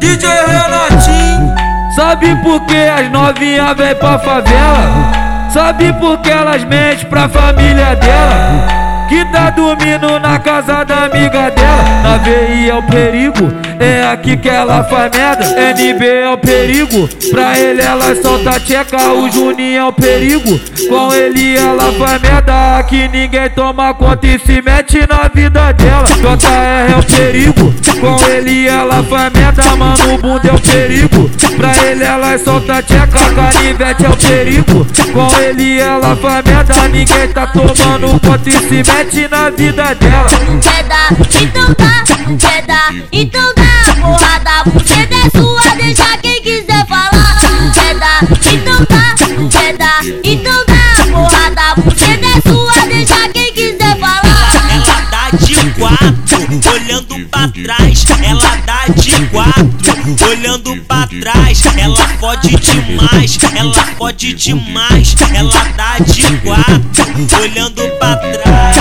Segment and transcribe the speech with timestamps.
[0.00, 1.54] DJ Renatinho
[1.94, 5.50] Sabe por que as novinhas vêm pra favela?
[5.50, 8.86] Sabe por que elas mentem pra família dela?
[9.08, 12.02] que tá dormindo na casa da amiga dela.
[12.02, 13.52] Na VI é o perigo,
[13.84, 15.44] é aqui que ela faz merda.
[15.44, 19.12] NB é o perigo, pra ele ela solta tcheca.
[19.12, 20.58] O Juninho é o perigo,
[20.88, 22.78] com ele ela faz merda.
[22.78, 26.06] Aqui ninguém toma conta e se mete na vida dela.
[26.06, 29.76] JR é o perigo, com ele ela faz merda.
[29.76, 33.18] Mano, o bunda é o perigo, pra ele ela solta tcheca.
[33.34, 36.88] Canivete é o perigo, com ele ela faz merda.
[36.88, 40.28] Ninguém tá tomando conta e se mete na vida dela.
[40.62, 41.12] Quer dar,
[41.42, 43.65] então dá, quer dar, então dá.
[43.94, 47.38] Porrada, você é sua, deixa quem quiser falar.
[47.72, 48.20] Quer dar,
[48.52, 49.14] então dá,
[49.50, 50.86] quer dar, então dá.
[51.12, 54.50] Porrada, você é sua, deixa quem quiser falar.
[54.70, 58.04] Ela dá de quatro, olhando pra trás.
[58.22, 61.62] Ela dá de quatro, olhando pra trás.
[61.76, 65.14] Ela fode demais, ela fode demais.
[65.32, 68.76] Ela dá de quatro, olhando pra trás.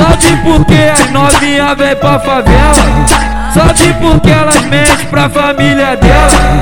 [0.00, 2.74] Sabe por que as novinhas vêm pra favela?
[3.52, 6.60] Sabe por que elas mentem pra família dela?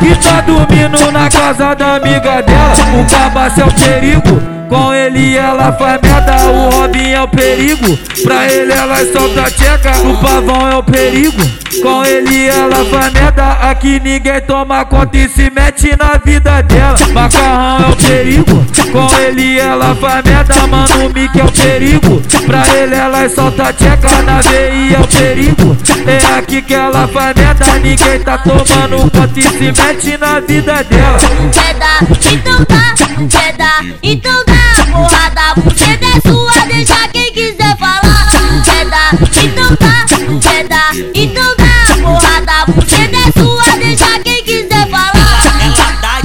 [0.00, 5.36] Que tá dormindo na casa da amiga dela O cabaço é o perigo com ele
[5.36, 7.98] ela faz merda, o Robin é o perigo.
[8.22, 11.42] Pra ele ela solta tcheca, o pavão é o perigo.
[11.78, 16.98] Com ele ela faz merda, aqui ninguém toma conta e se mete na vida dela.
[17.12, 22.20] Macarrão é o perigo, com ele ela faz merda, mano, o Mickey é o perigo.
[22.44, 25.76] Pra ele ela solta tcheca, na VI é o perigo.
[26.06, 30.82] É aqui que ela faz merda, ninguém tá tomando conta e se mete na vida
[30.82, 31.18] dela.
[31.52, 32.02] Quer dar,
[32.32, 32.94] então dá,
[33.30, 34.60] quer dar, então dá.
[34.90, 38.28] Porrada, você é sua, deixa quem quiser falar.
[38.64, 39.14] Quer dar,
[39.44, 39.79] então dá,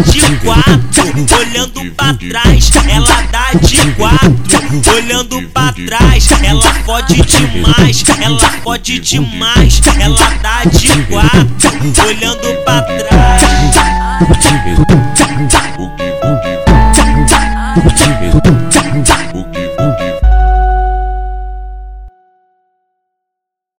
[0.03, 2.69] de quatro, olhando pra trás.
[2.89, 6.27] Ela dá de quatro, olhando pra trás.
[6.43, 9.81] Ela pode demais, ela pode demais.
[9.99, 13.41] Ela dá de quatro, olhando pra trás.